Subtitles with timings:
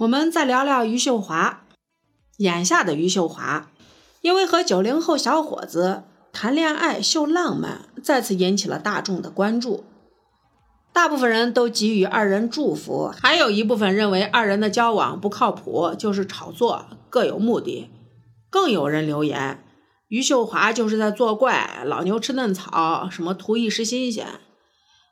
[0.00, 1.64] 我们再聊聊余秀华。
[2.38, 3.70] 眼下的余秀华，
[4.22, 9.84] 因为和九零后小伙子谈恋爱秀浪漫，再次引起了大众的关注。
[10.94, 17.90] 大部分人都给予二人祝福，还有一部分认为二人的交往不靠谱，就是炒作，各有目的。
[18.48, 19.62] 更有人留言，
[20.08, 24.26] 余秀华就是在作怪，老牛吃嫩草，什么图一时新鲜。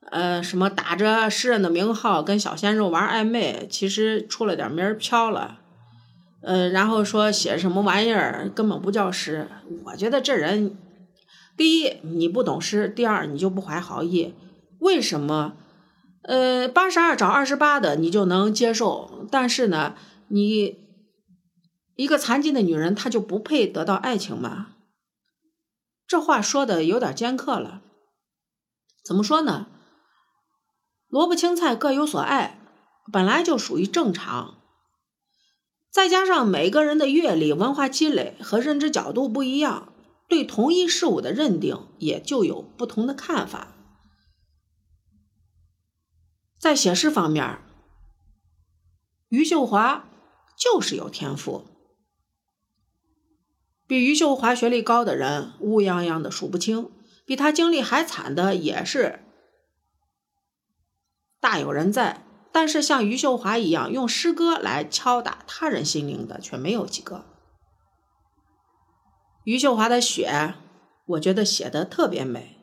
[0.00, 5.60] 呃，什么打着诗人的名号跟小鲜肉玩暧昧，其实出了点名儿飘了。
[6.42, 9.46] 呃，然后说写什么玩意儿根本不叫诗。
[9.84, 10.76] 我觉得这人，
[11.56, 14.34] 第一你不懂诗，第二你就不怀好意。
[14.78, 15.52] 为什么？
[16.22, 19.94] 呃，八十二找二十八的你就能接受，但是呢，
[20.28, 20.78] 你
[21.96, 24.68] 一个残疾的女人，她就不配得到爱情吗？
[26.06, 27.82] 这话说的有点尖刻了。
[29.04, 29.66] 怎么说呢？
[31.10, 32.58] 萝卜青菜各有所爱，
[33.12, 34.54] 本来就属于正常。
[35.90, 39.92] 再加上每个人的阅历、文化积累和认知角度不一样，
[40.28, 43.74] 对同一事物的认定也就有不同的看法。
[46.60, 47.58] 在写诗方面，
[49.30, 50.08] 余秀华
[50.56, 51.66] 就是有天赋。
[53.88, 56.92] 比余秀华学历高的人乌泱泱的数不清，
[57.26, 59.24] 比他经历还惨的也是。
[61.40, 67.24] 大有人在，但是像余秀华一样用诗歌来敲打他人心灵的却没有几个。
[69.44, 70.28] 余秀华的《雪》，
[71.06, 72.58] 我觉得写的特别美。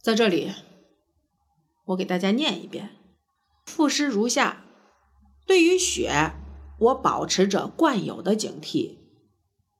[0.00, 0.52] 在这里，
[1.86, 2.90] 我给大家念一遍，
[3.66, 4.64] 赋诗如下：
[5.46, 6.32] 对于雪，
[6.78, 8.98] 我保持着惯有的警惕，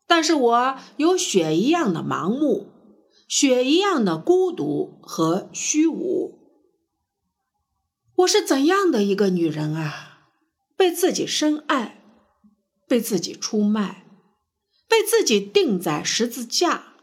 [0.09, 2.67] 但是我有雪一样的盲目，
[3.29, 6.40] 雪一样的孤独和虚无。
[8.21, 10.29] 我是怎样的一个女人啊？
[10.77, 12.03] 被自己深爱，
[12.89, 14.05] 被自己出卖，
[14.89, 16.95] 被自己钉在十字架，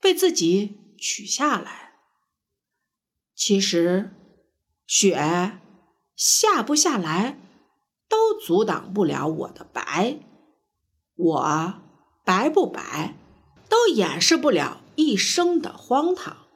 [0.00, 1.94] 被自己取下来。
[3.34, 4.10] 其实，
[4.86, 5.58] 雪
[6.14, 7.40] 下不下来，
[8.08, 10.20] 都阻挡不了我的白。
[11.16, 11.74] 我
[12.24, 13.16] 白不白，
[13.68, 16.46] 都掩饰不了一生的荒唐。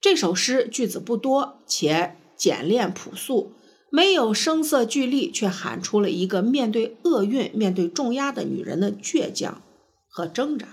[0.00, 3.52] 这首诗句子不多，且简练朴素，
[3.90, 9.60] 没有声色俱厉，却喊出了一个面对厄运、面对重压的女人的倔强
[10.08, 10.68] 和挣扎。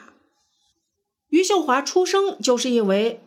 [1.30, 3.22] 余秀华出生就是因为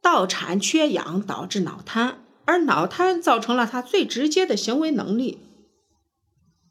[0.00, 5.40] 道产缺氧导致脑瘫，而脑瘫造成了她最直接的行为能力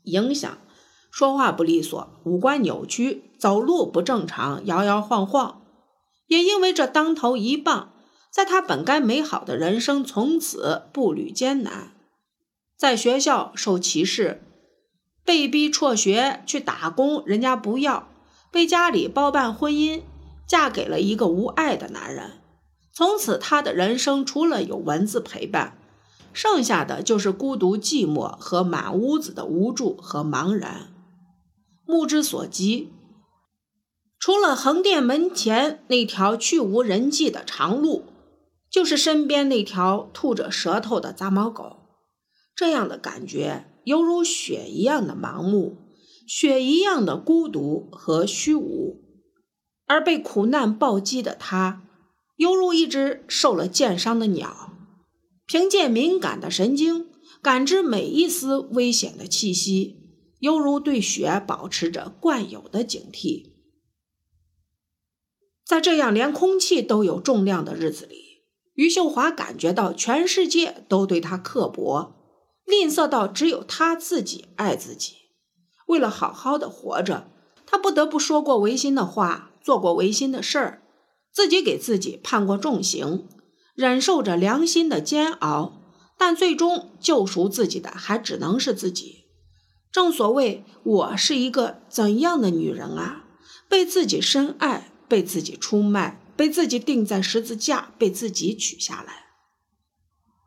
[0.03, 0.57] 影响：
[1.11, 5.61] 说话不利索，五官扭曲，走路不正常，摇摇晃晃。
[6.27, 7.93] 也因为这当头一棒。
[8.29, 11.93] 在他本该美好的人生从此步履艰难，
[12.75, 14.43] 在学校受歧视，
[15.25, 18.09] 被逼辍学去打工，人家不要，
[18.51, 20.01] 被家里包办婚姻，
[20.45, 22.33] 嫁给了一个无爱的男人。
[22.93, 25.77] 从此，他的人生除了有文字陪伴，
[26.31, 30.93] 剩下的就是孤独寂寞和满屋子的无助和茫然。
[31.85, 32.91] 目之所及，
[34.19, 38.03] 除了横店门前那条去无人迹的长路。
[38.69, 41.77] 就是身边那条吐着舌头的杂毛狗，
[42.55, 45.77] 这样的感觉犹如雪一样的盲目，
[46.27, 49.03] 雪一样的孤独和虚无。
[49.85, 51.83] 而被苦难暴击的他，
[52.35, 54.73] 犹如一只受了箭伤的鸟，
[55.45, 57.07] 凭借敏感的神经
[57.41, 59.95] 感知每一丝危险的气息，
[60.39, 63.53] 犹如对雪保持着惯有的警惕。
[65.65, 68.26] 在这样连空气都有重量的日子里。
[68.77, 72.13] 余秀华感觉到全世界都对他刻薄、
[72.63, 75.13] 吝啬到只有他自己爱自己。
[75.87, 77.27] 为了好好的活着，
[77.65, 80.83] 他不得不说过违心的话，做过违心的事儿，
[81.33, 83.27] 自己给自己判过重刑，
[83.73, 85.81] 忍受着良心的煎熬。
[86.19, 89.25] 但最终救赎自己的还只能是自己。
[89.91, 93.23] 正所谓，我是一个怎样的女人啊？
[93.67, 96.21] 被自己深爱，被自己出卖。
[96.37, 99.25] 被自己钉在十字架，被自己取下来。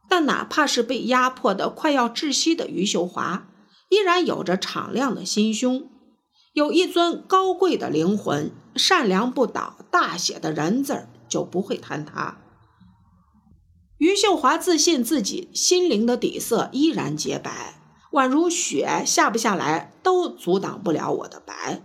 [0.09, 3.49] 但哪怕是被压迫的快要窒息的余秀华，
[3.91, 5.91] 依然有着敞亮的心胸，
[6.53, 12.39] 有一尊高贵的灵魂，善良不倒，大写的人字儿就不会坍塌。
[13.99, 17.83] 余秀华自信自己心灵的底色依然洁白，
[18.13, 21.83] 宛如雪下不下来都阻挡不了我的白，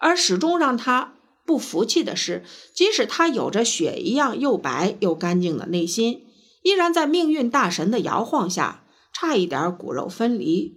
[0.00, 1.13] 而始终让他。
[1.44, 2.42] 不服气的是，
[2.74, 6.26] 即使他有着雪一样又白又干净的内心，
[6.62, 10.74] 依然在命运大神的摇晃下，差一点骨肉分离，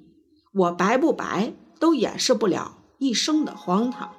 [0.53, 4.13] 我白不白都掩饰不了一生的荒唐。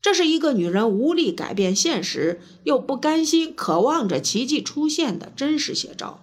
[0.00, 6.20] 这是一个女人无力改变现实，又不甘心渴望着奇迹出现的真实写照。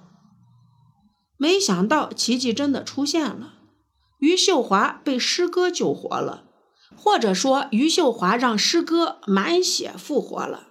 [1.37, 3.55] 没想到奇迹真的出现了，
[4.19, 6.50] 于秀华被师哥救活了，
[6.95, 10.67] 或者说余秀华让师哥满血复活了。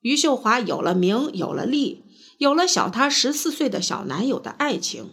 [0.00, 2.04] 余秀华有了名，有了利，
[2.38, 5.10] 有了小她十四岁的小男友的爱情。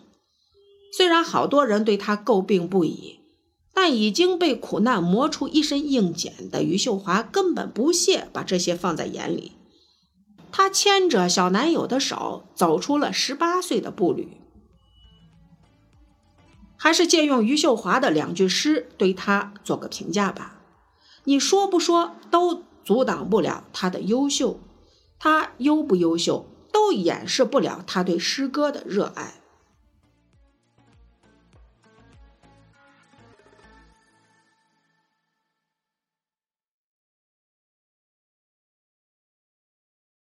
[0.96, 3.18] 虽然好多人对她诟病不已。
[3.80, 9.52] 但已经被苦难磨出一身硬茧的余秀华根本不屑把这些放在眼里。
[10.52, 14.42] 她牵着小男友的手，走出了十八岁的步履。
[16.78, 20.62] 还是借用余秀华的两句诗，对他做个评价吧：
[21.24, 24.60] 你说不说，都阻挡不了他的优秀；
[25.20, 29.42] 他优不优秀，都掩饰不了他对诗歌的热爱。